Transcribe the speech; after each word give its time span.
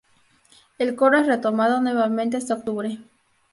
El 0.79 0.95
coro 0.95 1.19
es 1.19 1.27
retomado 1.27 1.79
nuevamente 1.79 2.35
hasta 2.35 2.55
Octubre. 2.55 2.97